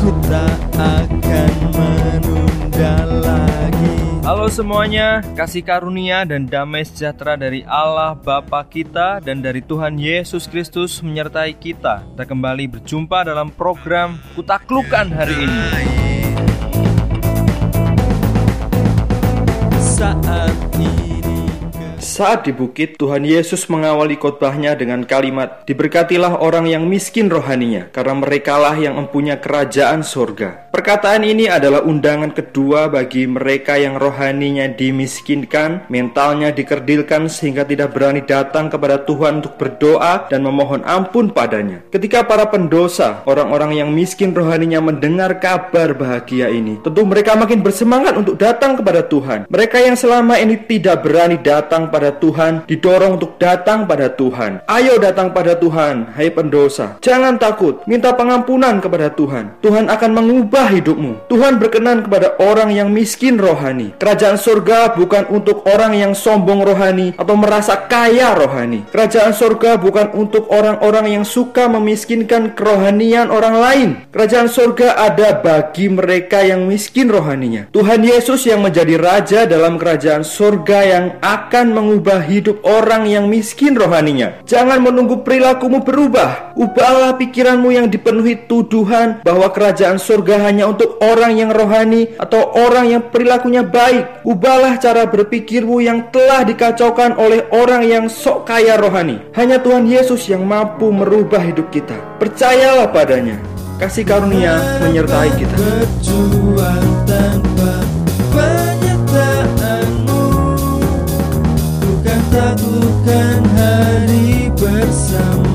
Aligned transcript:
Ku 0.00 0.08
tak 0.32 0.56
akan 0.80 1.52
menunda 1.76 3.04
lagi 3.20 3.92
Halo 4.24 4.48
semuanya, 4.48 5.20
kasih 5.36 5.60
karunia 5.60 6.24
dan 6.24 6.48
damai 6.48 6.88
sejahtera 6.88 7.36
dari 7.36 7.60
Allah 7.68 8.16
Bapa 8.16 8.64
kita 8.64 9.20
dan 9.20 9.44
dari 9.44 9.60
Tuhan 9.60 10.00
Yesus 10.00 10.48
Kristus 10.48 11.04
menyertai 11.04 11.52
kita. 11.52 12.00
Kita 12.16 12.24
kembali 12.24 12.80
berjumpa 12.80 13.28
dalam 13.28 13.52
program 13.52 14.16
Kutaklukan 14.32 15.12
hari 15.12 15.36
ini. 15.44 15.60
Saat 19.76 20.56
ini 20.80 21.09
Saat 22.10 22.42
di 22.42 22.50
bukit, 22.50 22.98
Tuhan 22.98 23.22
Yesus 23.22 23.70
mengawali 23.70 24.18
khotbahnya 24.18 24.74
dengan 24.74 25.06
kalimat, 25.06 25.62
Diberkatilah 25.62 26.42
orang 26.42 26.66
yang 26.66 26.90
miskin 26.90 27.30
rohaninya, 27.30 27.86
karena 27.94 28.18
merekalah 28.18 28.74
yang 28.74 28.98
mempunyai 28.98 29.38
kerajaan 29.38 30.02
sorga. 30.02 30.69
Perkataan 30.70 31.26
ini 31.26 31.50
adalah 31.50 31.82
undangan 31.82 32.30
kedua 32.30 32.86
bagi 32.86 33.26
mereka 33.26 33.74
yang 33.74 33.98
rohaninya 33.98 34.70
dimiskinkan, 34.70 35.90
mentalnya 35.90 36.54
dikerdilkan 36.54 37.26
sehingga 37.26 37.66
tidak 37.66 37.90
berani 37.90 38.22
datang 38.22 38.70
kepada 38.70 39.02
Tuhan 39.02 39.42
untuk 39.42 39.58
berdoa 39.58 40.30
dan 40.30 40.46
memohon 40.46 40.86
ampun 40.86 41.34
padanya. 41.34 41.82
Ketika 41.90 42.22
para 42.22 42.46
pendosa, 42.46 43.26
orang-orang 43.26 43.82
yang 43.82 43.90
miskin 43.90 44.30
rohaninya 44.30 44.78
mendengar 44.78 45.42
kabar 45.42 45.90
bahagia 45.90 46.46
ini, 46.54 46.78
tentu 46.86 47.02
mereka 47.02 47.34
makin 47.34 47.66
bersemangat 47.66 48.14
untuk 48.14 48.38
datang 48.38 48.78
kepada 48.78 49.02
Tuhan. 49.02 49.50
Mereka 49.50 49.82
yang 49.82 49.98
selama 49.98 50.38
ini 50.38 50.54
tidak 50.70 51.02
berani 51.02 51.42
datang 51.42 51.90
pada 51.90 52.14
Tuhan, 52.14 52.70
didorong 52.70 53.18
untuk 53.18 53.42
datang 53.42 53.90
pada 53.90 54.06
Tuhan. 54.06 54.62
Ayo 54.70 55.02
datang 55.02 55.34
pada 55.34 55.58
Tuhan, 55.58 56.14
hai 56.14 56.30
pendosa. 56.30 57.02
Jangan 57.02 57.42
takut, 57.42 57.82
minta 57.90 58.14
pengampunan 58.14 58.78
kepada 58.78 59.10
Tuhan. 59.10 59.58
Tuhan 59.58 59.90
akan 59.90 60.10
mengubah 60.14 60.59
hidupmu. 60.68 61.30
Tuhan 61.32 61.56
berkenan 61.56 62.04
kepada 62.04 62.36
orang 62.42 62.74
yang 62.74 62.92
miskin 62.92 63.40
rohani. 63.40 63.96
Kerajaan 63.96 64.36
surga 64.36 64.92
bukan 64.98 65.30
untuk 65.32 65.64
orang 65.64 65.96
yang 65.96 66.12
sombong 66.12 66.60
rohani 66.60 67.16
atau 67.16 67.38
merasa 67.38 67.88
kaya 67.88 68.36
rohani. 68.36 68.84
Kerajaan 68.92 69.32
surga 69.32 69.80
bukan 69.80 70.12
untuk 70.12 70.50
orang-orang 70.52 71.20
yang 71.20 71.24
suka 71.24 71.70
memiskinkan 71.70 72.52
kerohanian 72.58 73.30
orang 73.30 73.56
lain. 73.56 73.88
Kerajaan 74.10 74.50
surga 74.50 74.98
ada 74.98 75.38
bagi 75.38 75.86
mereka 75.86 76.42
yang 76.42 76.66
miskin 76.66 77.08
rohaninya. 77.08 77.70
Tuhan 77.70 78.02
Yesus 78.02 78.44
yang 78.44 78.60
menjadi 78.66 78.98
raja 78.98 79.40
dalam 79.46 79.78
kerajaan 79.78 80.26
surga 80.26 80.78
yang 80.82 81.04
akan 81.22 81.72
mengubah 81.72 82.20
hidup 82.26 82.60
orang 82.66 83.06
yang 83.06 83.30
miskin 83.30 83.78
rohaninya. 83.78 84.42
Jangan 84.44 84.82
menunggu 84.82 85.22
perilakumu 85.22 85.86
berubah. 85.86 86.52
Ubahlah 86.58 87.14
pikiranmu 87.16 87.70
yang 87.70 87.86
dipenuhi 87.86 88.50
tuduhan 88.50 89.22
bahwa 89.22 89.48
kerajaan 89.54 89.96
surga 89.96 90.49
hanya 90.50 90.66
untuk 90.66 90.98
orang 90.98 91.38
yang 91.38 91.54
rohani 91.54 92.18
atau 92.18 92.42
orang 92.58 92.90
yang 92.90 93.02
perilakunya 93.06 93.62
baik. 93.62 94.26
Ubahlah 94.26 94.82
cara 94.82 95.06
berpikirmu 95.06 95.78
yang 95.78 96.10
telah 96.10 96.42
dikacaukan 96.42 97.14
oleh 97.14 97.46
orang 97.54 97.86
yang 97.86 98.10
sok 98.10 98.50
kaya 98.50 98.74
rohani. 98.74 99.22
Hanya 99.38 99.62
Tuhan 99.62 99.86
Yesus 99.86 100.26
yang 100.26 100.42
mampu 100.42 100.90
merubah 100.90 101.38
hidup 101.38 101.70
kita. 101.70 101.94
Percayalah 102.18 102.90
padanya. 102.90 103.38
Kasih 103.78 104.02
karunia 104.02 104.58
menyertai 104.82 105.30
kita. 105.38 105.56
Bukan 112.60 113.42
hari 113.56 114.50
bersama 114.58 115.49